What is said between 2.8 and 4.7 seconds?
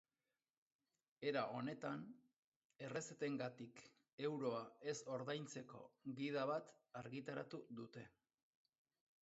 errezetengatik euroa